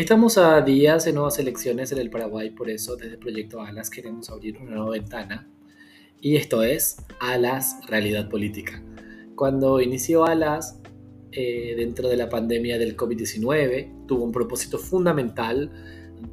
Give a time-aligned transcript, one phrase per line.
[0.00, 4.30] Estamos a días de nuevas elecciones en el Paraguay, por eso desde Proyecto Alas queremos
[4.30, 5.46] abrir una nueva ventana
[6.22, 8.82] y esto es Alas Realidad Política.
[9.36, 10.80] Cuando inició Alas
[11.32, 15.70] eh, dentro de la pandemia del COVID-19 tuvo un propósito fundamental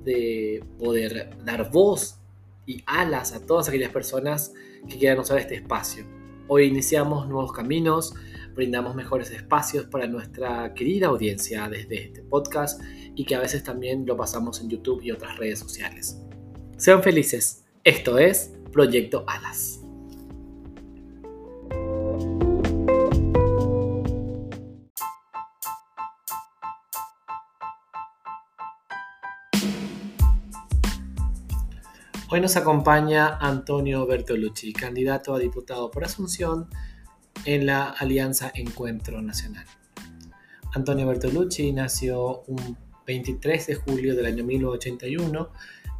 [0.05, 2.21] de poder dar voz
[2.65, 4.53] y alas a todas aquellas personas
[4.87, 6.05] que quieran usar este espacio.
[6.47, 8.13] Hoy iniciamos nuevos caminos,
[8.57, 12.81] brindamos mejores espacios para nuestra querida audiencia desde este podcast
[13.13, 16.19] y que a veces también lo pasamos en YouTube y otras redes sociales.
[16.75, 19.81] Sean felices, esto es Proyecto Alas.
[32.29, 36.67] Hoy nos acompaña Antonio Bertolucci, candidato a diputado por Asunción
[37.47, 39.65] en la Alianza Encuentro Nacional.
[40.73, 45.49] Antonio Bertolucci nació un 23 de julio del año 1981,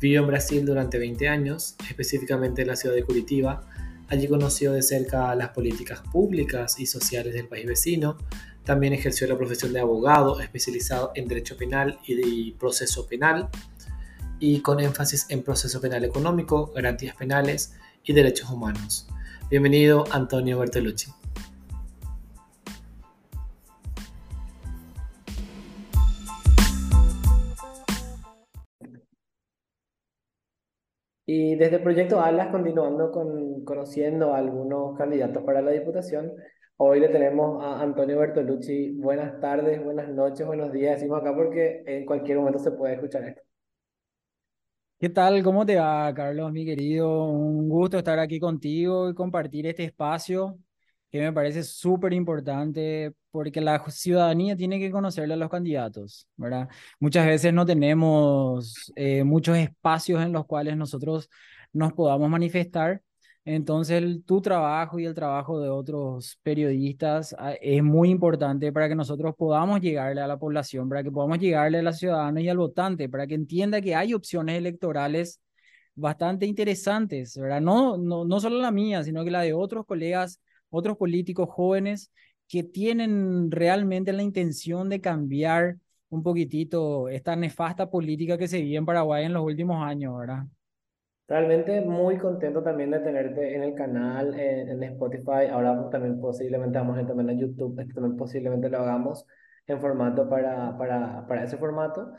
[0.02, 3.66] vivió en Brasil durante 20 años, específicamente en la ciudad de Curitiba.
[4.10, 8.18] Allí conoció de cerca las políticas públicas y sociales del país vecino.
[8.66, 13.48] También ejerció la profesión de abogado especializado en derecho penal y proceso penal
[14.38, 17.74] y con énfasis en proceso penal económico, garantías penales
[18.04, 19.08] y derechos humanos.
[19.50, 21.14] Bienvenido, Antonio Bertolucci.
[31.30, 36.32] Y desde el proyecto ALAS, continuando con conociendo a algunos candidatos para la Diputación,
[36.78, 38.92] hoy le tenemos a Antonio Bertolucci.
[38.92, 43.26] Buenas tardes, buenas noches, buenos días, decimos acá porque en cualquier momento se puede escuchar
[43.26, 43.42] esto.
[45.00, 45.44] ¿Qué tal?
[45.44, 47.26] ¿Cómo te va, Carlos, mi querido?
[47.26, 50.58] Un gusto estar aquí contigo y compartir este espacio
[51.18, 56.70] que me parece súper importante porque la ciudadanía tiene que conocerle a los candidatos, ¿verdad?
[57.00, 61.30] Muchas veces no tenemos eh, muchos espacios en los cuales nosotros
[61.74, 63.02] nos podamos manifestar
[63.48, 68.96] entonces, tu trabajo y el trabajo de otros periodistas ah, es muy importante para que
[68.96, 72.58] nosotros podamos llegarle a la población, para que podamos llegarle a la ciudadana y al
[72.58, 75.40] votante, para que entienda que hay opciones electorales
[75.96, 77.62] bastante interesantes, ¿verdad?
[77.62, 82.12] No, no, no solo la mía, sino que la de otros colegas, otros políticos jóvenes
[82.48, 85.78] que tienen realmente la intención de cambiar
[86.10, 90.44] un poquitito esta nefasta política que se vive en Paraguay en los últimos años, ¿verdad?
[91.28, 95.48] Realmente muy contento también de tenerte en el canal, en, Spotify.
[95.52, 99.26] Ahora también posiblemente vamos a ir también a YouTube, esto también posiblemente lo hagamos
[99.68, 102.14] en formato para, para, para ese formato.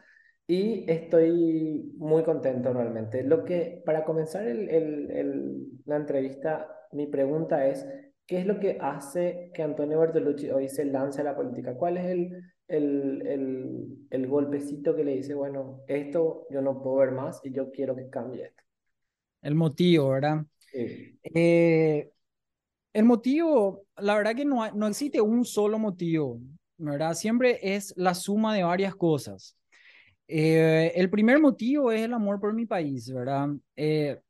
[0.47, 3.23] Y estoy muy contento realmente.
[3.23, 7.87] Lo que, para comenzar el, el, el, la entrevista, mi pregunta es,
[8.29, 11.75] ¿qué es lo que hace que Antonio Bertolucci hoy se lance a la política?
[11.77, 16.99] ¿Cuál es el, el, el, el golpecito que le dice, bueno, esto yo no puedo
[16.99, 18.65] ver más y yo quiero que cambie esto?
[19.43, 20.45] el motivo, ¿verdad?
[21.23, 22.11] Eh,
[22.93, 26.41] el motivo, la verdad que no, no existe un solo motivo,
[26.79, 27.15] ¿verdad?
[27.15, 29.57] Siempre es la suma de varias cosas.
[30.29, 33.51] Eh, el primer motivo es el amor por mi país, ¿verdad?
[33.77, 34.21] Eh,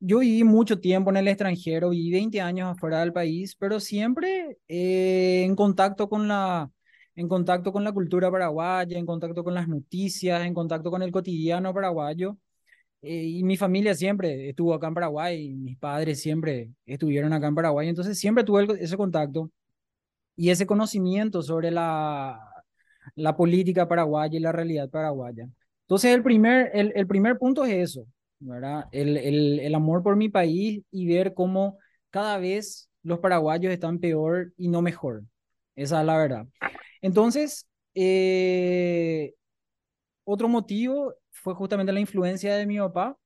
[0.00, 4.58] yo viví mucho tiempo en el extranjero, viví 20 años afuera del país, pero siempre
[4.68, 6.70] en contacto con la,
[7.16, 11.10] en contacto con la cultura paraguaya, en contacto con las noticias, en contacto con el
[11.12, 12.38] cotidiano paraguayo.
[13.02, 17.54] Eh, y mi familia siempre estuvo acá en Paraguay, mis padres siempre estuvieron acá en
[17.54, 19.50] Paraguay, entonces siempre tuve ese contacto
[20.36, 22.40] y ese conocimiento sobre la,
[23.16, 25.48] la política paraguaya y la realidad paraguaya.
[25.82, 28.06] Entonces el primer, el, el primer punto es eso,
[28.40, 28.86] ¿verdad?
[28.92, 31.78] El, el, el, amor por mi país y ver cómo
[32.10, 35.24] cada vez los paraguayos están peor y no mejor.
[35.76, 36.46] Esa es la verdad.
[37.02, 39.34] Entonces, eh,
[40.24, 43.16] otro motivo fue justamente la influencia de mi papá,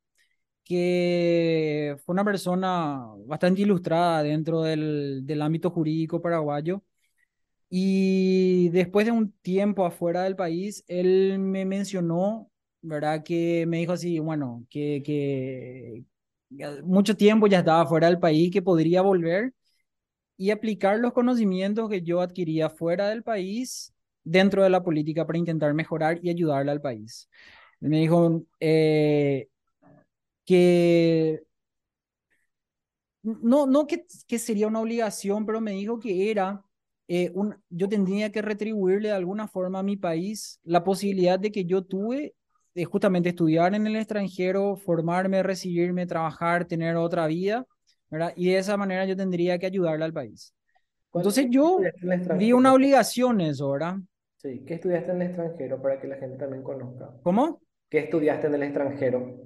[0.65, 6.83] que fue una persona bastante ilustrada dentro del, del ámbito jurídico paraguayo.
[7.71, 12.52] Y después de un tiempo afuera del país, él me mencionó,
[12.83, 13.23] ¿verdad?
[13.25, 16.05] Que me dijo así, bueno, que, que
[16.85, 19.55] mucho tiempo ya estaba fuera del país, que podría volver
[20.37, 23.93] y aplicar los conocimientos que yo adquiría fuera del país
[24.25, 27.29] dentro de la política para intentar mejorar y ayudarle al país
[27.89, 29.49] me dijo eh,
[30.45, 31.43] que
[33.23, 36.65] no, no que, que, sería una obligación, pero me dijo que era,
[37.09, 41.53] eh, un, yo tendría que retribuirle de alguna forma a mi país la posibilidad de
[41.53, 42.35] que yo tuve
[42.75, 47.67] de justamente estudiar en el extranjero, formarme, recibirme, trabajar, tener otra vida,
[48.11, 48.33] ¿verdad?
[48.37, 50.55] Y de esa manera yo tendría que ayudarle al país.
[51.15, 51.79] Entonces yo
[52.39, 53.97] vi una obligación eso, ¿verdad?
[54.37, 57.11] Sí, ¿qué estudiaste en el extranjero para que la gente también conozca?
[57.23, 57.61] ¿Cómo?
[57.89, 59.41] ¿Qué estudiaste en el extranjero?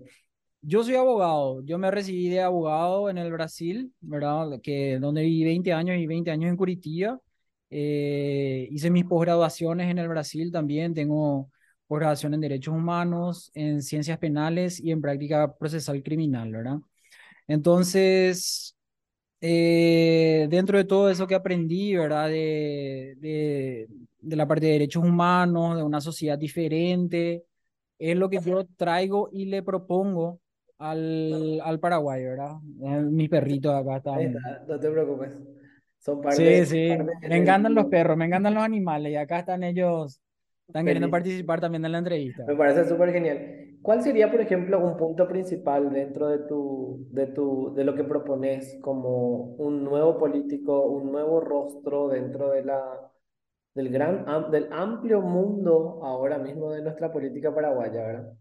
[0.62, 4.60] Yo soy abogado, yo me recibí de abogado en el Brasil, ¿verdad?
[4.62, 7.20] Que, donde viví 20 años y 20 años en Curitiba.
[7.68, 11.50] Eh, hice mis posgraduaciones en el Brasil también, tengo
[11.86, 16.78] posgraduación en Derechos Humanos, en Ciencias Penales y en Práctica Procesal Criminal, ¿verdad?
[17.48, 18.76] Entonces,
[19.40, 22.28] eh, dentro de todo eso que aprendí, ¿verdad?
[22.28, 23.88] De, de,
[24.18, 27.44] de la parte de derechos humanos, de una sociedad diferente,
[27.98, 30.40] es lo que yo traigo y le propongo
[30.78, 32.56] al, al Paraguay, ¿verdad?
[32.82, 34.34] Eh, mis perritos acá están.
[34.66, 35.38] no te preocupes.
[35.98, 37.04] Son parte, sí, sí.
[37.28, 40.20] me encantan los perros, me encantan los animales y acá están ellos,
[40.66, 42.44] están queriendo participar también en la entrevista.
[42.46, 43.78] Me parece súper genial.
[43.82, 48.02] ¿Cuál sería, por ejemplo, un punto principal dentro de, tu, de, tu, de lo que
[48.02, 52.82] propones como un nuevo político, un nuevo rostro dentro de la,
[53.74, 58.32] del, gran, del amplio mundo ahora mismo de nuestra política paraguaya, ¿verdad?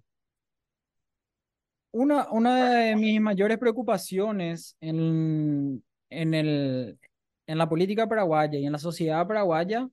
[1.91, 6.97] Una, una de mis mayores preocupaciones en, en, el,
[7.45, 9.87] en la política paraguaya y en la sociedad paraguaya,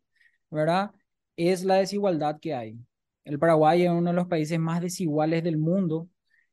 [0.51, 0.91] ¿verdad?
[1.37, 2.77] Es la desigualdad que hay.
[3.25, 6.09] El Paraguay es uno de los países más desiguales del mundo.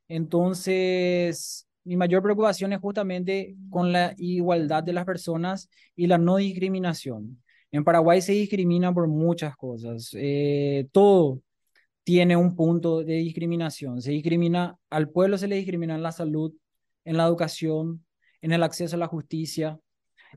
[0.07, 6.37] Entonces, mi mayor preocupación es justamente con la igualdad de las personas y la no
[6.37, 7.41] discriminación.
[7.71, 10.11] En Paraguay se discrimina por muchas cosas.
[10.13, 11.41] Eh, todo
[12.03, 14.01] tiene un punto de discriminación.
[14.01, 16.53] Se discrimina, al pueblo se le discrimina en la salud,
[17.05, 18.05] en la educación,
[18.41, 19.79] en el acceso a la justicia,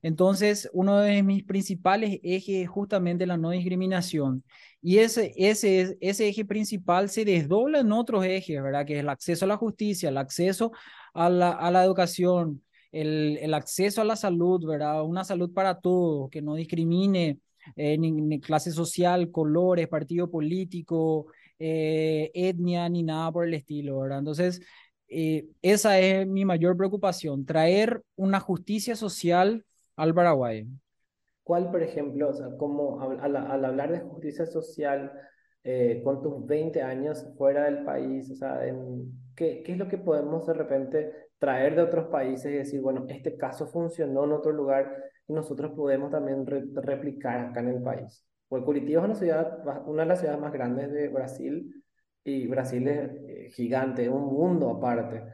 [0.00, 4.44] entonces, uno de mis principales ejes es justamente la no discriminación.
[4.81, 8.87] Y ese, ese, ese eje principal se desdobla en otros ejes, ¿verdad?
[8.87, 10.73] Que es el acceso a la justicia, el acceso
[11.15, 15.05] a la, a la educación, el, el, acceso a la salud, ¿verdad?
[15.05, 17.39] Una salud para todos, que no discrimine
[17.77, 17.99] eh,
[18.41, 21.27] clase social, colores, partido político,
[21.59, 24.19] eh, etnia, ni nada por el estilo, ¿verdad?
[24.19, 24.61] Entonces,
[25.09, 29.65] eh, esa es mi mayor preocupación, traer una justicia social
[29.97, 30.67] al Paraguay.
[31.43, 35.12] ¿Cuál, por ejemplo, o sea, como al, hablar de justicia social
[35.65, 39.89] eh, con tus 20 años fuera del país, o sea, en, ¿qué, ¿qué es lo
[39.89, 44.33] que podemos de repente traer de otros países y decir, bueno, este caso funcionó en
[44.33, 44.97] otro lugar
[45.27, 48.25] y nosotros podemos también replicar acá en el país?
[48.49, 51.83] Porque Curitiba es una, ciudad, una de las ciudades más grandes de Brasil
[52.25, 55.25] y Brasil es eh, gigante, un mundo aparte.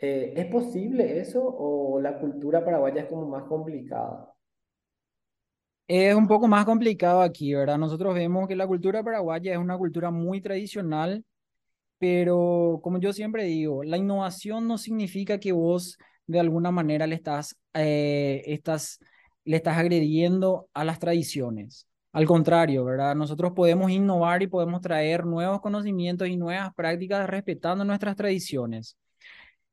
[0.00, 4.34] Eh, ¿Es posible eso o la cultura paraguaya es como más complicada?
[5.86, 7.78] Es un poco más complicado aquí, ¿verdad?
[7.78, 11.24] Nosotros vemos que la cultura paraguaya es una cultura muy tradicional,
[11.98, 17.16] pero como yo siempre digo, la innovación no significa que vos de alguna manera le
[17.16, 19.00] estás, eh, estás,
[19.44, 21.88] le estás agrediendo a las tradiciones.
[22.12, 23.14] Al contrario, ¿verdad?
[23.16, 28.96] Nosotros podemos innovar y podemos traer nuevos conocimientos y nuevas prácticas respetando nuestras tradiciones.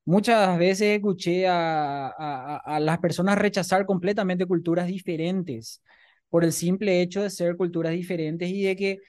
[0.06, 5.81] Muchas veces escuché a, a, las personas rechazar completamente culturas diferentes
[6.30, 9.00] por el simple hecho de ser culturas diferentes y de que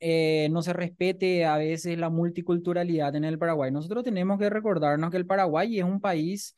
[0.00, 3.70] eh, no se respete a veces la multiculturalidad en el Paraguay.
[3.70, 6.56] Nosotros tenemos que recordarnos que el Paraguay es un país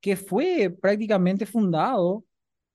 [0.00, 2.24] que fue prácticamente fundado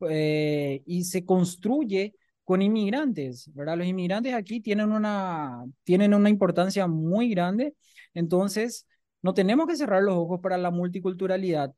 [0.09, 3.77] eh, y se construye con inmigrantes, ¿verdad?
[3.77, 7.75] Los inmigrantes aquí tienen una, tienen una importancia muy grande,
[8.13, 8.87] entonces
[9.25, 11.73] no tenemos que cerrar los ojos para la multiculturalidad.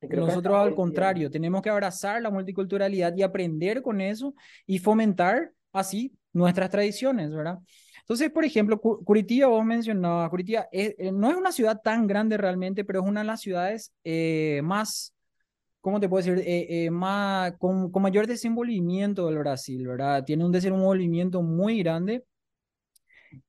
[0.00, 6.14] Nosotros al contrario, tenemos que abrazar la multiculturalidad y aprender con eso y fomentar así
[6.32, 7.58] nuestras tradiciones, ¿verdad?
[8.00, 12.86] Entonces, por ejemplo, Curitiba, vos mencionabas, Curitiba eh, no es una ciudad tan grande realmente,
[12.86, 15.14] pero es una de las ciudades eh, más,
[15.82, 16.42] ¿cómo te puedo decir?
[16.46, 20.24] Eh, más, con, con, mayor desenvolvimiento del Brasil, ¿verdad?
[20.24, 22.24] Tiene un desenvolvimiento muy grande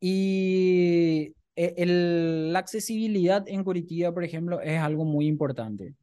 [0.02, 5.96] y eh, el, la accesibilidad en Curitiba, por ejemplo, es algo muy importante.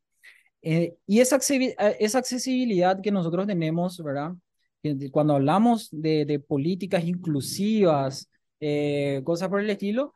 [0.62, 4.33] Eh, y esa, eh, esa accesibilidad que nosotros tenemos, ¿verdad?
[5.11, 8.28] Cuando hablamos de, de políticas inclusivas,
[9.25, 10.14] cosas por el estilo,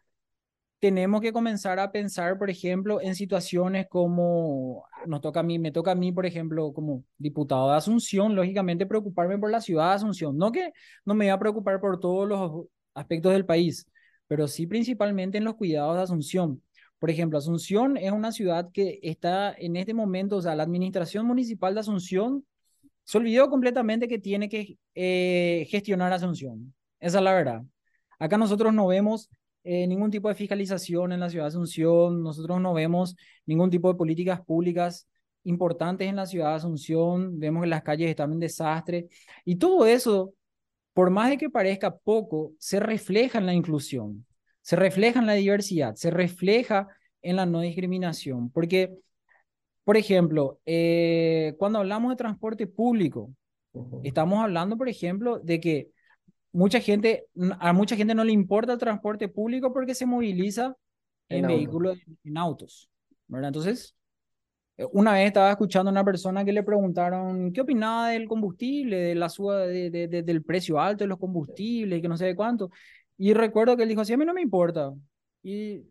[0.84, 5.72] tenemos que comenzar a pensar, por ejemplo, en situaciones como nos toca a mí, me
[5.72, 9.94] toca a mí, por ejemplo, como diputado de Asunción, lógicamente preocuparme por la ciudad de
[9.94, 10.36] Asunción.
[10.36, 10.72] No que
[11.06, 13.86] no me voy a preocupar por todos los aspectos del país,
[14.26, 16.62] pero sí principalmente en los cuidados de Asunción.
[16.98, 21.26] Por ejemplo, Asunción es una ciudad que está en este momento, o sea, la administración
[21.26, 22.44] municipal de Asunción
[23.04, 26.74] se olvidó completamente que tiene que eh, gestionar Asunción.
[27.00, 27.62] Esa es la verdad.
[28.18, 29.28] Acá nosotros no vemos
[29.64, 33.16] eh, ningún tipo de fiscalización en la ciudad de Asunción, nosotros no vemos
[33.46, 35.08] ningún tipo de políticas públicas
[35.44, 39.08] importantes en la ciudad de Asunción, vemos que las calles están en desastre
[39.44, 40.34] y todo eso
[40.94, 44.24] por más de que parezca poco, se refleja en la inclusión,
[44.62, 46.88] se refleja en la diversidad, se refleja
[47.20, 48.50] en la no discriminación.
[48.50, 48.96] Porque,
[49.82, 53.34] por ejemplo, eh, cuando hablamos de transporte público,
[54.04, 55.90] estamos hablando, por ejemplo, de que
[56.52, 57.26] mucha gente,
[57.58, 60.76] a mucha gente no le importa el transporte público porque se moviliza
[61.28, 62.88] en, vehículos, en autos.
[63.26, 63.48] ¿verdad?
[63.48, 63.96] Entonces,
[64.92, 69.14] una vez estaba escuchando a una persona que le preguntaron qué opinaba del combustible, de
[69.14, 72.36] la suba de, de, del precio alto de los combustibles y que no sé de
[72.36, 72.70] cuánto.
[73.16, 74.92] Y recuerdo que él dijo así, a mí no me importa.
[75.42, 75.82] Y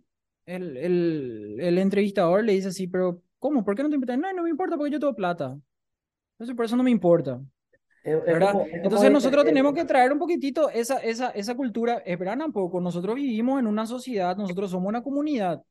[0.46, 3.63] el, el, el entrevistador le dice así, pero ¿cómo?
[3.63, 4.18] ¿Por qué no te importa?
[4.18, 5.58] No, no me importa porque yo tengo plata.
[6.34, 7.40] Entonces por eso no me importa.
[8.04, 8.54] ¿verdad?
[8.72, 12.00] Entonces nosotros tenemos que traer un poquitito esa, esa, esa cultura.
[12.06, 15.63] Esperan un poco, nosotros vivimos en una sociedad, nosotros somos una comunidad,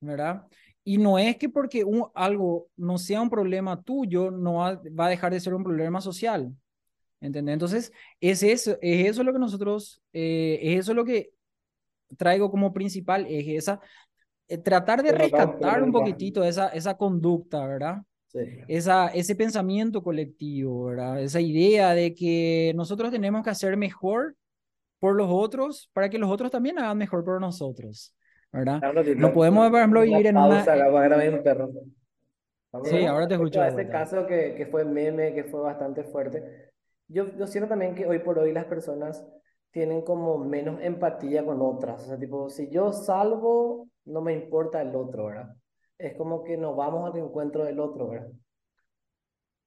[0.00, 0.44] ¿verdad?
[0.84, 5.08] Y no es que porque un, algo no sea un problema tuyo, no va, a
[5.08, 6.54] dejar de ser un problema social.
[7.20, 7.52] ¿Entendés?
[7.52, 11.30] Entonces, es eso, es eso lo que nosotros, eh, es eso lo que
[12.16, 13.80] traigo como principal, es esa,
[14.48, 18.02] eh, tratar de rescatar un poquitito esa, esa conducta, ¿verdad?
[18.26, 18.40] Sí.
[18.66, 21.22] Esa, ese pensamiento colectivo, ¿verdad?
[21.22, 24.36] Esa idea de que nosotros tenemos que hacer mejor
[24.98, 28.14] por los otros para que los otros también hagan mejor por nosotros.
[28.52, 28.80] ¿Verdad?
[29.16, 30.58] No podemos, por ejemplo, vivir en una...
[30.58, 31.70] un perro.
[32.84, 33.62] Sí, ahora te escucho.
[33.64, 36.70] Ese caso que, que fue meme, que fue bastante fuerte.
[37.08, 39.24] Yo, yo siento también que hoy por hoy las personas
[39.70, 42.02] tienen como menos empatía con otras.
[42.04, 45.54] O sea, tipo, si yo salvo, no me importa el otro, ¿verdad?
[45.98, 48.30] Es como que nos vamos al encuentro del otro, ¿verdad?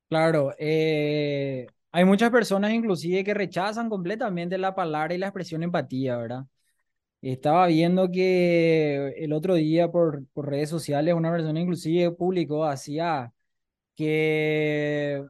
[0.09, 6.17] Claro, eh, hay muchas personas inclusive que rechazan completamente la palabra y la expresión empatía,
[6.17, 6.43] ¿verdad?
[7.31, 13.33] Estaba viendo que el otro día por, por redes sociales una persona inclusive publicó, hacía
[13.95, 15.23] que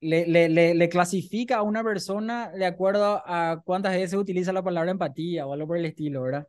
[0.00, 4.90] le, le, le, clasifica a una persona de acuerdo a cuántas veces utiliza la palabra
[4.90, 6.46] empatía o algo por el estilo, ¿verdad?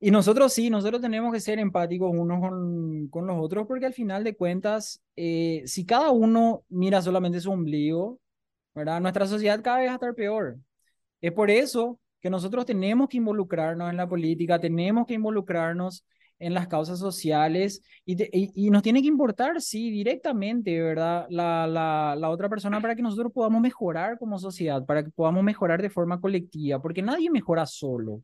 [0.00, 3.94] Y nosotros sí, nosotros tenemos que ser empáticos unos con, con los otros porque al
[3.94, 8.20] final de cuentas, eh, si cada uno mira solamente su ombligo,
[8.74, 9.00] ¿verdad?
[9.00, 10.58] Nuestra sociedad cada vez va a estar peor.
[11.20, 16.06] Es por eso que nosotros tenemos que involucrarnos en la política, tenemos que involucrarnos
[16.38, 18.16] en las causas sociales y,
[18.66, 21.26] y, nos tiene que importar, sí, directamente, ¿verdad?
[21.28, 25.44] La, la, la, otra persona para que nosotros podamos mejorar como sociedad, para que podamos
[25.44, 28.22] mejorar de forma colectiva, porque nadie mejora solo.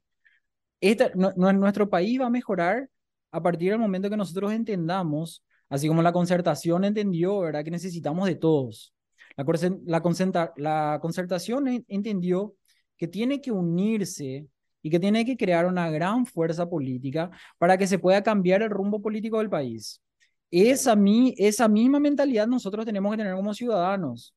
[0.80, 2.88] Esta, no, nuestro país va a mejorar
[3.30, 7.64] a partir del momento que nosotros entendamos, así como la concertación entendió, ¿verdad?
[7.64, 8.94] Que necesitamos de todos.
[9.36, 9.44] La,
[9.84, 12.54] la, la concertación entendió
[13.00, 14.46] que tiene que unirse
[14.82, 18.68] y que tiene que crear una gran fuerza política para que se pueda cambiar el
[18.68, 20.02] rumbo político del país.
[20.50, 20.94] Esa,
[21.38, 24.34] esa misma mentalidad nosotros tenemos que tener como ciudadanos.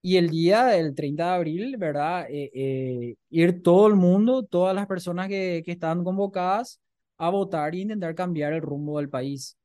[0.00, 2.26] Y el día del 30 de abril, ¿verdad?
[2.30, 6.80] Eh, eh, ir todo el mundo, todas las personas que, que están convocadas
[7.18, 9.58] a votar e intentar cambiar el rumbo del país.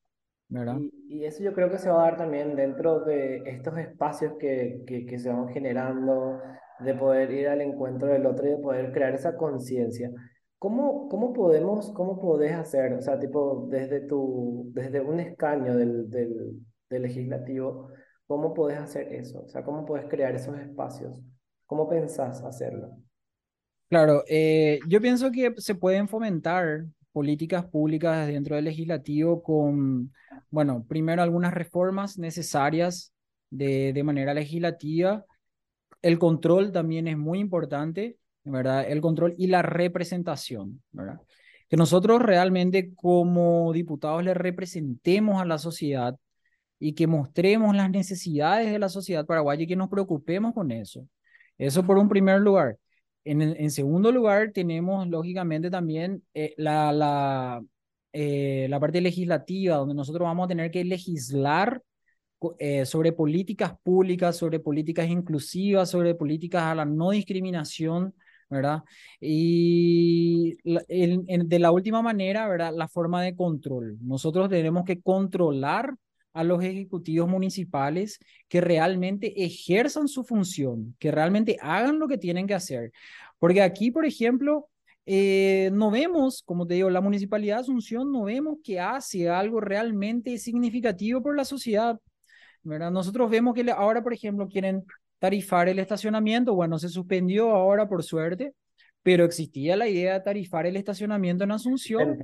[0.50, 0.78] ¿verdad?
[0.78, 4.34] Y, y, eso yo creo que se va a dar también dentro de estos espacios
[4.38, 6.42] que, que, que se van generando,
[6.80, 10.12] de poder ir al encuentro del otro y de poder crear esa conciencia.
[10.58, 16.10] ¿Cómo, cómo podemos, cómo podés hacer, o sea, tipo, desde tu, desde un escaño del,
[16.10, 16.54] del,
[16.90, 17.90] del legislativo,
[18.26, 19.44] cómo podés hacer eso?
[19.44, 21.22] O sea, ¿cómo podés crear esos espacios?
[21.66, 22.90] ¿Cómo pensás hacerlo?
[23.90, 30.12] Claro, eh, yo pienso que se pueden fomentar políticas públicas dentro del legislativo con,
[30.50, 33.14] bueno, primero algunas reformas necesarias
[33.52, 35.26] de, de manera legislativa
[36.06, 38.86] el control también es muy importante, ¿verdad?
[38.88, 41.20] El control y la representación, ¿verdad?
[41.68, 46.16] Que nosotros realmente como diputados le representemos a la sociedad
[46.78, 51.08] y que mostremos las necesidades de la sociedad paraguaya y que nos preocupemos con eso.
[51.58, 52.78] Eso por un primer lugar.
[53.24, 57.64] En, en segundo lugar, tenemos lógicamente también eh, la, la,
[58.14, 61.82] eh, la parte legislativa, donde nosotros vamos a tener que legislar
[62.60, 68.14] eh, sobre políticas públicas, sobre políticas inclusivas, sobre políticas a la no discriminación,
[68.50, 68.84] ¿verdad?
[69.20, 72.74] Y de la última manera, ¿verdad?
[72.76, 73.98] La forma de control.
[74.02, 75.96] Nosotros tenemos que controlar
[76.34, 82.46] a los ejecutivos municipales que realmente ejerzan su función, que realmente hagan lo que tienen
[82.46, 82.92] que hacer.
[83.40, 84.68] Porque aquí, por ejemplo,
[85.06, 89.62] eh, no vemos, como te digo, la Municipalidad de Asunción no vemos que hace algo
[89.62, 92.00] realmente significativo por la sociedad.
[92.66, 94.84] Nosotros vemos que ahora, por ejemplo, quieren
[95.20, 98.54] tarifar el estacionamiento, bueno, se suspendió ahora por suerte,
[99.02, 102.18] pero existía la idea de tarifar el estacionamiento en Asunción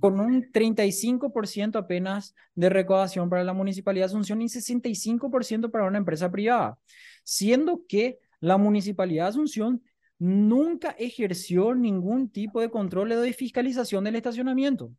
[0.00, 5.98] con un 35% apenas de recaudación para la Municipalidad de Asunción y 65% para una
[5.98, 6.76] empresa privada,
[7.22, 9.82] siendo que la Municipalidad de Asunción
[10.18, 14.92] nunca ejerció ningún tipo de control o de fiscalización del estacionamiento.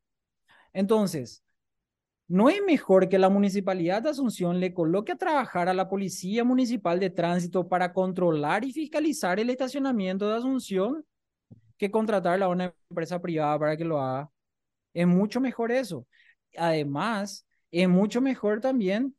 [0.72, 1.44] Entonces,
[2.28, 6.44] ¿no es mejor que la Municipalidad de Asunción le coloque a trabajar a la Policía
[6.44, 11.06] Municipal de Tránsito para controlar y fiscalizar el estacionamiento de Asunción
[11.78, 14.30] que contratarla a una empresa privada para que lo haga?
[14.94, 16.08] Es mucho mejor eso.
[16.58, 19.16] Además, es mucho mejor también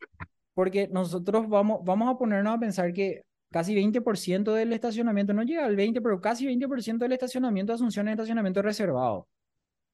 [0.55, 5.67] porque nosotros vamos, vamos a ponernos a pensar que casi 20% del estacionamiento, no llega
[5.67, 9.29] al 20, pero casi 20% del estacionamiento de Asunción es estacionamiento reservado.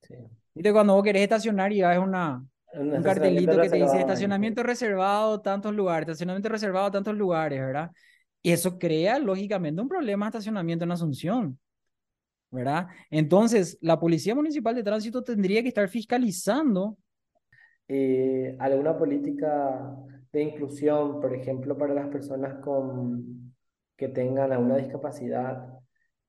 [0.02, 0.14] Sí.
[0.54, 5.40] Viste, cuando vos querés estacionar y es una, un cartelito que te dice estacionamiento reservado,
[5.40, 7.90] tantos lugares, estacionamiento reservado, tantos lugares, ¿verdad?
[8.42, 11.58] Y eso crea, lógicamente, un problema de estacionamiento en Asunción,
[12.50, 12.88] ¿verdad?
[13.10, 16.96] Entonces, la Policía Municipal de Tránsito tendría que estar fiscalizando.
[17.86, 19.96] Eh, ¿Alguna política
[20.32, 23.54] de inclusión, por ejemplo, para las personas con,
[23.96, 25.68] que tengan alguna discapacidad?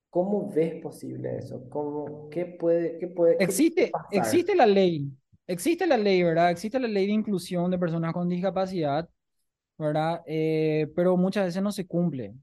[0.09, 1.67] ¿Cómo ves posible eso?
[1.69, 5.11] ¿Cómo, qué puede, qué puede, existe, existe la ley,
[5.47, 6.51] existe la ley, ¿verdad?
[6.51, 9.09] Existe la ley de inclusión de personas con discapacidad,
[9.77, 10.21] ¿verdad?
[10.27, 12.35] Eh, pero muchas veces no se cumple,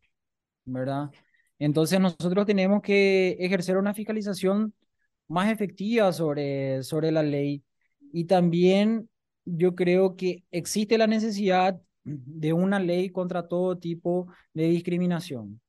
[0.64, 1.10] ¿verdad?
[1.58, 4.74] Entonces nosotros tenemos que ejercer una fiscalización
[5.28, 7.62] más efectiva sobre, sobre la ley
[8.12, 9.08] y también
[9.44, 15.60] yo creo que existe la necesidad de una ley contra todo tipo de discriminación.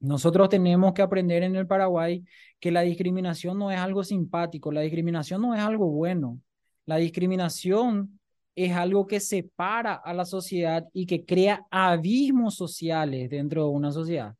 [0.00, 2.24] Nosotros tenemos que aprender en el Paraguay
[2.60, 6.40] que la discriminación no es algo simpático, la discriminación no es algo bueno.
[6.86, 8.18] La discriminación
[8.54, 13.90] es algo que separa a la sociedad y que crea abismos sociales dentro de una
[13.90, 14.34] sociedad.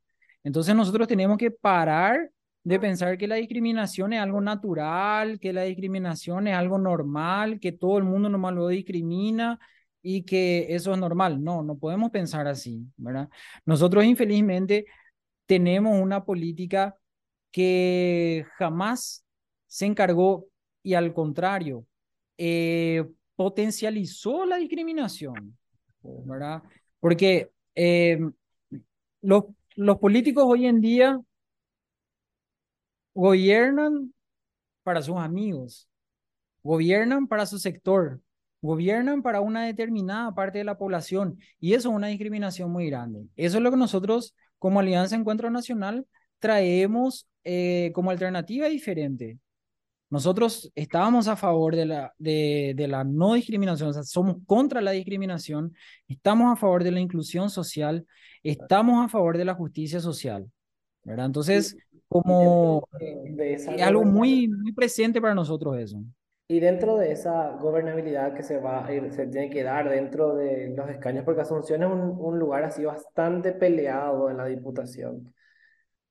[0.44, 2.30] Entonces nosotros tenemos que parar
[2.62, 7.72] de pensar que la discriminación es algo natural, que la discriminación es algo normal, que
[7.72, 9.58] todo el mundo nomás lo discrimina
[10.02, 11.42] y que eso es normal.
[11.42, 13.28] No, no podemos pensar así, ¿verdad?
[13.66, 14.86] Nosotros infelizmente
[15.46, 16.96] tenemos una política
[17.50, 19.25] que jamás
[19.66, 20.47] se encargó
[20.82, 21.86] y al contrario,
[22.38, 23.04] eh,
[23.36, 25.56] potencializó la discriminación,
[26.02, 26.62] ¿verdad?
[27.00, 28.18] Porque eh,
[29.23, 29.44] los,
[29.76, 31.20] los políticos hoy en día
[33.14, 34.12] Gobiernan
[34.82, 35.88] para sus amigos,
[36.64, 38.20] gobiernan para su sector,
[38.60, 43.28] gobiernan para una determinada parte de la población y eso es una discriminación muy grande.
[43.36, 46.06] Eso es lo que nosotros como Alianza Encuentro Nacional
[46.40, 49.38] traemos eh, como alternativa diferente.
[50.10, 54.80] Nosotros estábamos a favor de la, de, de la no discriminación, o sea, somos contra
[54.80, 55.75] la discriminación,
[56.06, 58.06] estamos a favor de la inclusión social,
[58.43, 60.49] estamos a favor de la justicia social.
[61.04, 61.26] ¿verdad?
[61.26, 61.76] Entonces,
[62.08, 62.88] como
[63.38, 66.02] es algo muy, muy presente para nosotros eso.
[66.47, 70.88] Y dentro de esa gobernabilidad que se va se tiene que dar dentro de los
[70.90, 75.32] escaños, porque Asunción es un, un lugar así bastante peleado en la diputación.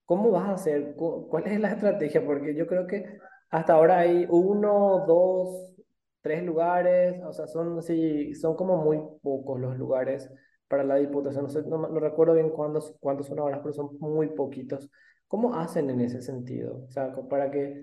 [0.06, 0.96] ¿Cómo vas a hacer?
[0.96, 2.26] ¿Cuál es la estrategia?
[2.26, 3.20] Porque yo creo que
[3.54, 5.76] hasta ahora hay uno, dos,
[6.22, 10.28] tres lugares, o sea, son, sí, son como muy pocos los lugares
[10.68, 11.44] para la diputación.
[11.44, 14.90] No, sé, no, no recuerdo bien cuántos, cuántos son ahora, pero son muy poquitos.
[15.28, 16.86] ¿Cómo hacen en ese sentido?
[16.88, 17.80] O sea, para que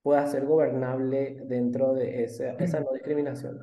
[0.00, 3.58] pueda ser gobernable dentro de esa, no discriminación.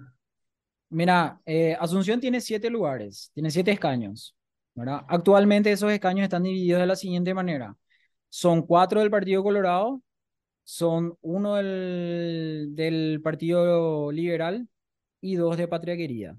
[0.89, 4.35] Mira, eh, Asunción tiene siete lugares, tiene siete escaños.
[4.75, 5.01] ¿verdad?
[5.07, 7.75] Actualmente esos escaños están divididos de la siguiente manera.
[8.29, 9.99] Son cuatro del Partido Colorado,
[10.63, 14.67] son uno del, del Partido Liberal
[15.21, 16.38] y dos de Patria Querida.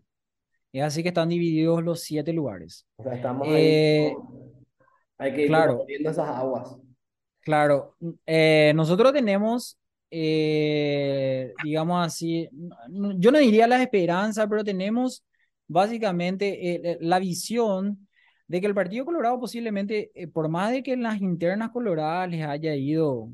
[0.74, 2.84] Es así que están divididos los siete lugares.
[2.96, 3.54] O sea, estamos ahí.
[3.54, 4.16] Eh,
[5.18, 6.76] hay que ir claro, esas aguas.
[7.40, 7.94] Claro,
[8.26, 9.78] eh, nosotros tenemos,
[10.10, 12.48] eh, digamos así,
[12.88, 15.24] yo no diría la esperanza, pero tenemos
[15.68, 18.08] básicamente la visión
[18.48, 22.44] de que el Partido Colorado posiblemente, por más de que en las internas coloradas les
[22.44, 23.28] haya ido,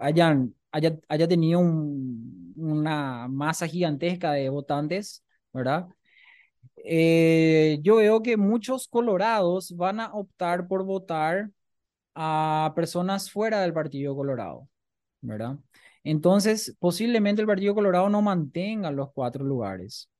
[0.00, 5.88] hayan, haya, haya tenido una masa gigantesca de votantes, ¿verdad?
[6.76, 11.50] Eh, yo veo que muchos colorados van a optar por votar
[12.14, 14.68] a personas fuera del Partido Colorado,
[15.20, 15.58] ¿verdad?
[16.04, 20.10] Entonces, posiblemente el Partido Colorado no mantenga los cuatro lugares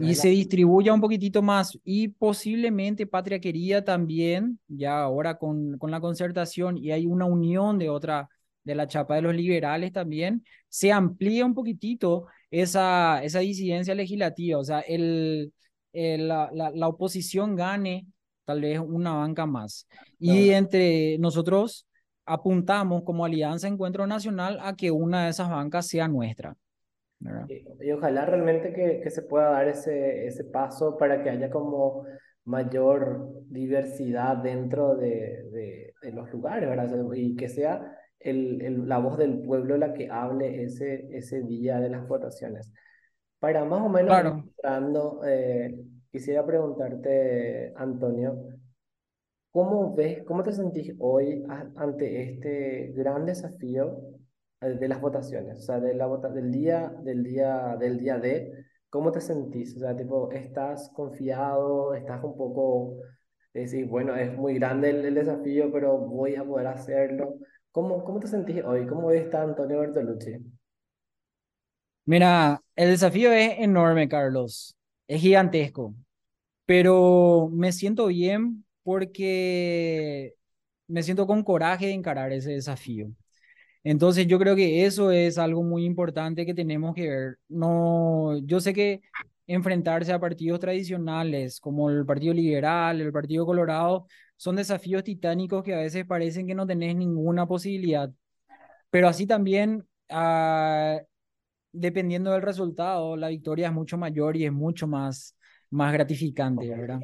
[0.00, 5.90] y se distribuya un poquitito más y posiblemente Patria Querida también, ya ahora con, con
[5.90, 8.28] la concertación y hay una unión de otra,
[8.64, 14.58] de la chapa de los liberales también, se amplía un poquitito esa, esa disidencia legislativa,
[14.58, 15.52] o sea, el,
[15.92, 18.06] eh, la, la, oposición gane
[18.44, 19.86] tal vez una banca más.
[20.18, 21.86] Y entre nosotros
[22.24, 26.56] apuntamos como Alianza Encuentro Nacional a que una de esas bancas sea nuestra.
[27.80, 32.04] Y, ojalá realmente que, que, se pueda dar ese, ese paso para que haya como
[32.44, 36.90] mayor diversidad dentro de, de, los lugares, ¿verdad?
[37.14, 41.80] Y que sea el, el, la voz del pueblo la que hable ese, ese día
[41.80, 42.70] de las votaciones.
[43.38, 45.20] Para más o menos, claro.
[45.26, 45.74] eh,
[46.10, 48.46] quisiera preguntarte, Antonio,
[49.50, 51.44] ¿cómo ves, cómo te sentís hoy
[51.76, 54.00] ante este gran desafío
[54.60, 55.58] eh, de las votaciones?
[55.58, 59.74] O sea, de la vota del día, del día, del día de ¿Cómo te sentís?
[59.76, 61.94] O sea, tipo, ¿estás confiado?
[61.94, 62.98] ¿Estás un poco,
[63.54, 67.36] decir, bueno, es muy grande el, desafío, pero voy a poder hacerlo?
[67.72, 68.86] ¿Cómo, cómo te sentís hoy?
[68.86, 70.38] ¿Cómo está Antonio Bertolucci?
[72.04, 74.76] Mira, el desafío es enorme, Carlos.
[75.06, 75.94] Es gigantesco.
[76.66, 80.34] Pero me siento bien porque
[80.88, 83.08] me siento con coraje de encarar ese desafío.
[83.84, 87.38] Entonces yo creo que eso es algo muy importante que tenemos que ver.
[87.48, 89.02] No, yo sé que
[89.46, 94.06] enfrentarse a partidos tradicionales como el Partido Liberal, el Partido Colorado,
[94.42, 98.10] son desafíos titánicos que a veces parecen que no tenés ninguna posibilidad.
[98.90, 100.98] Pero así también, ah,
[101.70, 105.36] dependiendo del resultado, la victoria es mucho mayor y es mucho más,
[105.70, 106.98] más gratificante, ¿verdad?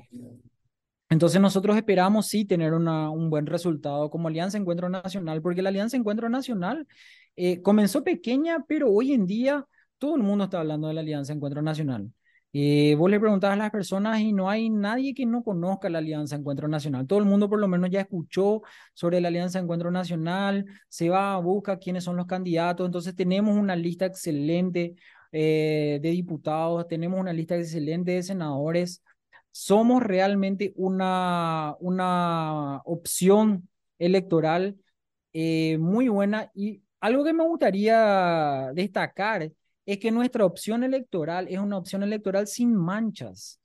[1.09, 5.69] Entonces nosotros esperamos sí tener una, un buen resultado como Alianza Encuentro Nacional, porque la
[5.69, 6.89] Alianza Encuentro Nacional
[7.37, 9.65] eh, comenzó pequeña, pero hoy en día
[9.99, 12.13] todo el mundo está hablando de la Alianza Encuentro Nacional.
[12.55, 15.99] Eh, vos le preguntás a las personas y no hay nadie que no conozca la
[15.99, 17.07] Alianza Encuentro Nacional.
[17.07, 18.63] Todo el mundo por lo menos ya escuchó
[18.95, 22.87] sobre la Alianza Encuentro Nacional, se va, a buscar quiénes son los candidatos.
[22.87, 24.97] Entonces tenemos una lista excelente
[25.33, 29.03] eh, de diputados, tenemos una lista excelente de senadores
[29.51, 34.77] somos realmente una, una opción electoral
[35.33, 39.51] eh, muy buena y algo que me gustaría destacar
[39.89, 43.59] es que nuestra opción electoral es una opción electoral sin manchas.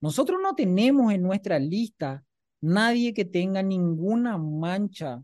[0.00, 2.24] Nosotros no tenemos en nuestra lista
[2.62, 5.22] nadie que tenga ninguna mancha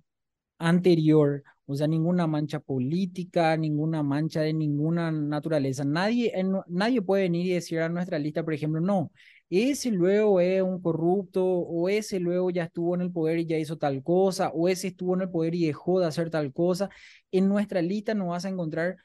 [0.58, 5.84] anterior, o sea, ninguna mancha política, ninguna mancha de ninguna naturaleza.
[5.86, 6.30] Nadie,
[6.68, 9.10] nadie puede venir y decir a nuestra lista, por ejemplo, no,
[9.48, 13.56] ese luego es un corrupto, o ese luego ya estuvo en el poder y ya
[13.56, 16.90] hizo tal cosa, o ese estuvo en el poder y dejó de hacer tal cosa.
[17.30, 18.96] En nuestra lista no vas a encontrar,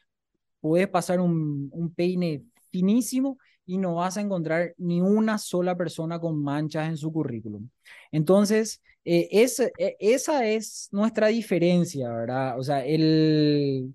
[0.61, 6.41] puedes pasar un, peine finísimo y no vas a encontrar ni una sola persona con
[6.41, 7.69] manchas en su currículum.
[8.11, 12.59] Entonces, eh, e, esa es nuestra diferencia, ¿verdad?
[12.59, 13.93] O sea, el,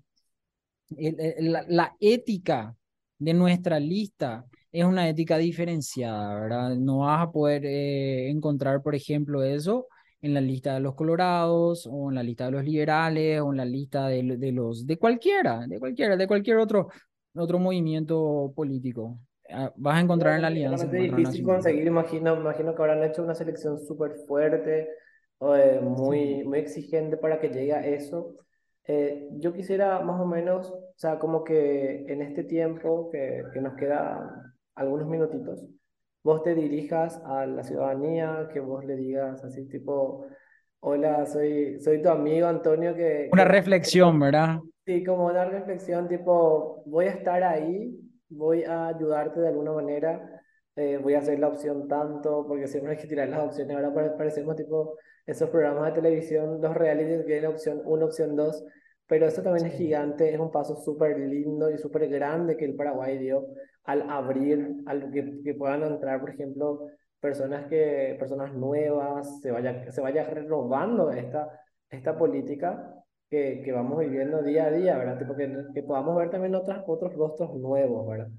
[0.89, 2.75] la, la, ética
[3.17, 6.75] de nuestra lista es una ética diferenciada, ¿verdad?
[6.75, 9.87] No vas a poder eh, encontrar, por ejemplo, eso
[10.21, 13.57] en la lista de los colorados o en la lista de los liberales o en
[13.57, 16.89] la lista de, de los de cualquiera, de cualquiera, de cualquier otro
[17.35, 19.19] otro movimiento político.
[19.49, 20.85] Ah, vas a encontrar en la alianza.
[20.85, 24.89] Es difícil conseguir, imagino, imagino que habrán hecho una selección súper fuerte,
[25.39, 28.35] eh, muy, muy exigente para que llegue a eso.
[28.85, 33.61] Eh, yo quisiera más o menos, o sea, como que en este tiempo que, que
[33.61, 35.63] nos queda algunos minutitos,
[36.27, 40.27] vos te dirijas a la ciudadanía, que vos le digas así tipo,
[40.81, 43.29] hola, soy, soy tu amigo Antonio que...
[43.31, 44.59] Una reflexión, ¿verdad?
[44.85, 50.43] Sí, como una reflexión tipo, voy a estar ahí, voy a ayudarte de alguna manera,
[50.75, 54.17] eh, voy a hacer la opción tanto, porque siempre hay que tirar las opciones, ahora
[54.17, 58.65] parecemos tipo esos programas de televisión, los realities que tienen opción 1, opción 2,
[59.07, 62.75] pero eso también es gigante, es un paso súper lindo y súper grande que el
[62.75, 63.47] Paraguay dio
[63.87, 66.87] al abrir, al que, que, puedan entrar, por ejemplo,
[67.19, 71.49] personas, que, personas nuevas, se vaya, se vaya renovando esta,
[71.89, 72.93] esta política
[73.29, 75.17] que, que vamos viviendo día a día, ¿verdad?
[75.17, 78.29] Tipo que, que podamos ver también otras, otros rostros nuevos, ¿verdad?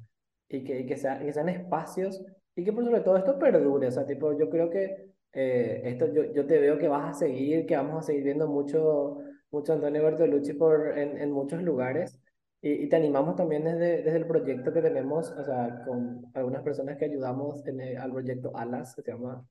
[0.48, 3.88] Y que, y que, sea, que sean espacios y que por sobre todo esto perdure,
[3.88, 7.18] o sea, tipo, yo creo que eh, esto yo, yo te veo que vas a
[7.18, 9.18] seguir, que vamos a seguir viendo mucho
[9.50, 12.20] mucho Antonio Bertolucci por, en, en muchos lugares.
[12.60, 16.62] Y, y, te animamos también desde, desde el proyecto que tenemos, o sea, con algunas
[16.62, 19.46] personas que ayudamos en al proyecto ALAS, que se llama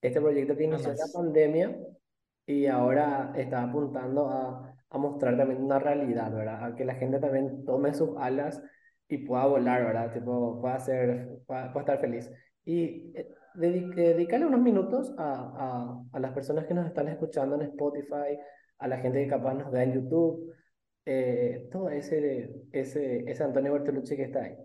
[0.00, 1.76] este proyecto que inició la pandemia
[2.46, 6.64] y ahora está apuntando a, a mostrar también una realidad, ¿verdad?
[6.64, 8.62] A que la gente también tome sus alas
[9.08, 10.12] y pueda volar, ¿verdad?
[10.12, 12.30] Tipo, pueda, ser, pueda, pueda estar feliz.
[12.64, 17.62] Y eh, dedicarle unos minutos a, a, a las personas que nos están escuchando en
[17.62, 18.38] Spotify,
[18.78, 20.52] a la gente que capaz nos ve en YouTube,
[21.10, 24.56] eh, todo ese, ese, ese Antonio Bertolucci que está ahí.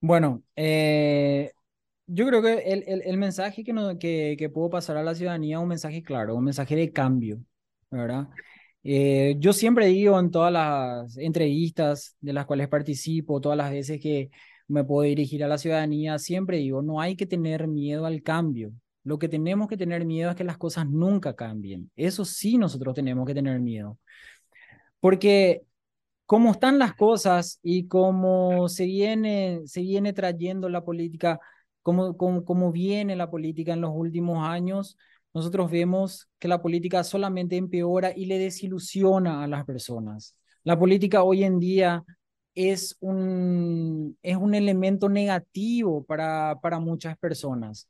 [0.00, 1.52] Bueno, eh,
[2.08, 5.14] yo creo que el, el, el mensaje que, no, que, que, puedo pasar a la
[5.14, 7.38] ciudadanía es un mensaje claro, un mensaje de cambio,
[7.90, 8.28] ¿verdad?
[8.82, 14.00] Eh, yo siempre digo en todas las entrevistas de las cuales participo, todas las veces
[14.00, 14.30] que
[14.66, 18.72] me puedo dirigir a la ciudadanía, siempre digo, no hay que tener miedo al cambio.
[19.04, 21.90] Lo que tenemos que tener miedo es que las cosas nunca cambien.
[21.94, 23.98] Eso sí nosotros tenemos que tener miedo.
[25.02, 25.62] Porque
[26.26, 31.40] como están las cosas y como se viene, se viene trayendo la política,
[31.82, 34.96] como, como, como viene la política en los últimos años,
[35.34, 40.36] nosotros vemos que la política solamente empeora y le desilusiona a las personas.
[40.62, 42.04] La política hoy en día
[42.54, 47.88] es un, es un elemento negativo para, para muchas personas,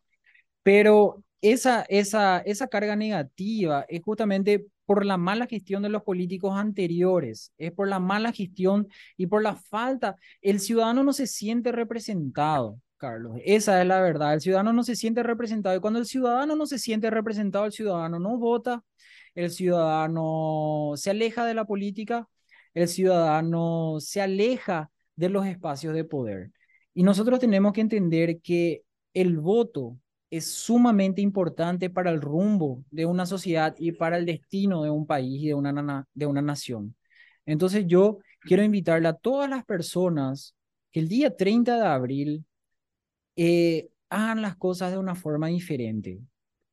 [0.62, 6.56] pero esa, esa, esa carga negativa es justamente por la mala gestión de los políticos
[6.56, 10.16] anteriores, es por la mala gestión y por la falta.
[10.40, 13.38] El ciudadano no se siente representado, Carlos.
[13.44, 14.34] Esa es la verdad.
[14.34, 17.72] El ciudadano no se siente representado y cuando el ciudadano no se siente representado, el
[17.72, 18.84] ciudadano no vota,
[19.34, 22.28] el ciudadano se aleja de la política,
[22.74, 26.50] el ciudadano se aleja de los espacios de poder.
[26.94, 28.82] Y nosotros tenemos que entender que
[29.14, 29.96] el voto
[30.32, 35.06] es sumamente importante para el rumbo de una sociedad y para el destino de un
[35.06, 36.96] país y de una, de una nación.
[37.44, 40.56] Entonces yo quiero invitarle a todas las personas
[40.90, 42.46] que el día 30 de abril
[43.36, 46.18] eh, hagan las cosas de una forma diferente.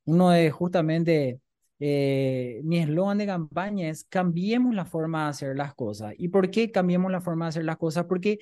[0.06, 1.42] Uno de justamente
[1.80, 6.14] eh, mi eslogan de campaña es cambiemos la forma de hacer las cosas.
[6.18, 8.06] ¿Y por qué cambiemos la forma de hacer las cosas?
[8.06, 8.40] Porque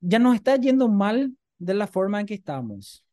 [0.00, 3.04] ya nos está yendo mal de la forma en que estamos.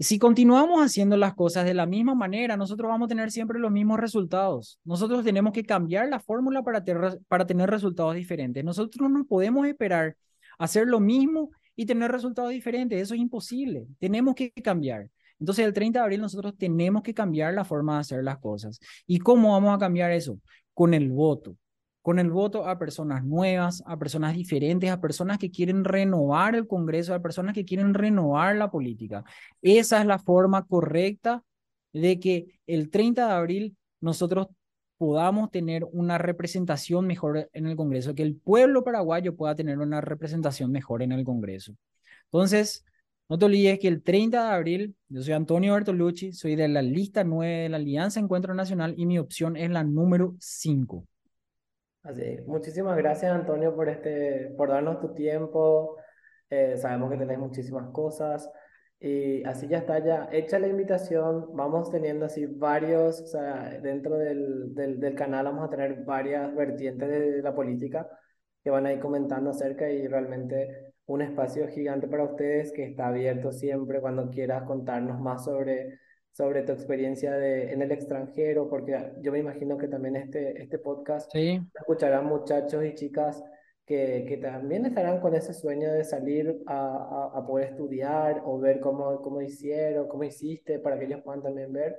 [0.00, 3.72] Si continuamos haciendo las cosas de la misma manera, nosotros vamos a tener siempre los
[3.72, 4.78] mismos resultados.
[4.84, 8.64] Nosotros tenemos que cambiar la fórmula para, tener resultados diferentes.
[8.64, 10.16] Nosotros no podemos esperar
[10.56, 13.02] hacer lo mismo y tener resultados diferentes.
[13.02, 13.88] Eso es imposible.
[13.98, 15.10] Tenemos que cambiar.
[15.40, 18.78] Entonces, el 30 de abril nosotros tenemos que cambiar la forma de hacer las cosas.
[19.04, 20.38] ¿Y cómo vamos a cambiar eso?
[20.74, 21.56] Con el voto
[22.02, 26.66] con el voto a personas nuevas, a personas diferentes, a personas que quieren renovar el
[26.66, 29.24] Congreso, a personas que quieren renovar la política.
[29.62, 31.42] Esa es la forma correcta
[31.92, 34.48] de que el 30 de abril nosotros
[34.96, 40.00] podamos tener una representación mejor en el Congreso, que el pueblo paraguayo pueda tener una
[40.00, 41.74] representación mejor en el Congreso.
[42.24, 42.84] Entonces,
[43.28, 46.82] no te olvides que el 30 de abril, yo soy Antonio Bertolucci, soy de la
[46.82, 51.06] lista 9 de la Alianza Encuentro Nacional y mi opción es la número 5.
[52.08, 55.96] Así, muchísimas gracias Antonio por, este, por darnos tu tiempo.
[56.48, 58.50] Eh, sabemos que tenés muchísimas cosas.
[58.98, 61.54] Y así ya está, ya hecha la invitación.
[61.54, 66.54] Vamos teniendo así varios, o sea, dentro del, del, del canal vamos a tener varias
[66.54, 68.08] vertientes de la política
[68.64, 73.08] que van a ir comentando acerca y realmente un espacio gigante para ustedes que está
[73.08, 76.00] abierto siempre cuando quieras contarnos más sobre
[76.38, 80.78] sobre tu experiencia de, en el extranjero, porque yo me imagino que también este, este
[80.78, 81.60] podcast sí.
[81.74, 83.42] escucharán muchachos y chicas
[83.84, 88.60] que, que, también estarán con ese sueño de salir a, a, a, poder estudiar o
[88.60, 91.96] ver cómo, cómo hicieron, cómo hiciste, para que ellos puedan también ver.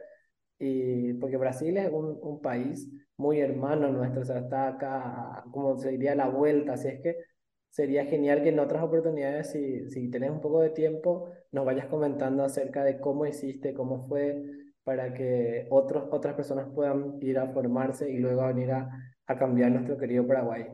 [0.58, 5.78] Y porque Brasil es un, un país muy hermano nuestro, o sea, está acá, como
[5.78, 7.18] se diría, la vuelta, así es que
[7.70, 11.88] sería genial que en otras oportunidades, si, si tenés un poco de tiempo, nos vayas
[11.88, 14.42] comentando acerca de cómo hiciste, cómo fue,
[14.84, 18.90] para que otros, otras personas puedan ir a formarse y luego venir a,
[19.38, 20.66] cambiar nuestro querido Paraguay.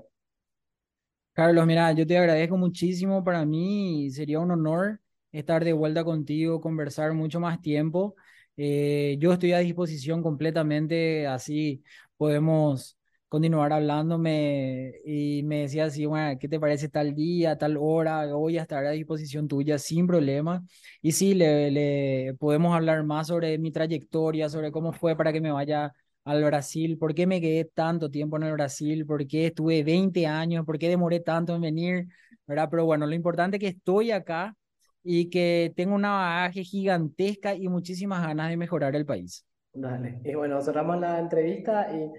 [1.34, 3.22] Carlos, mira, yo te agradezco muchísimo.
[3.22, 5.02] Para mí sería un honor
[5.34, 8.16] estar de vuelta contigo, conversar mucho más tiempo.
[8.56, 11.84] Eh, yo estoy a disposición completamente, así
[12.16, 12.98] podemos
[13.30, 18.26] continuar hablándome y me decía así, bueno, ¿qué te parece tal día, tal hora?
[18.34, 20.64] Voy a estar a disposición tuya sin problema.
[21.02, 25.42] Y sí, le, le podemos hablar más sobre mi trayectoria, sobre cómo fue para que
[25.42, 25.92] me vaya
[26.24, 30.26] al Brasil, por qué me quedé tanto tiempo en el Brasil, por qué estuve 20
[30.26, 32.08] años, por qué demoré tanto en venir,
[32.48, 32.68] ¿verdad?
[32.72, 34.56] Pero bueno, lo importante es que estoy acá
[35.04, 39.46] y que tengo una bagaje gigantesca y muchísimas ganas de mejorar el país.
[39.74, 40.22] Dale.
[40.24, 42.12] Y bueno, cerramos la entrevista y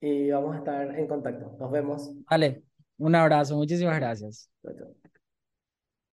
[0.00, 1.56] y vamos a estar en contacto.
[1.58, 2.10] Nos vemos.
[2.28, 2.62] Vale,
[2.98, 4.50] un abrazo, muchísimas gracias.
[4.62, 4.99] Chao, chao.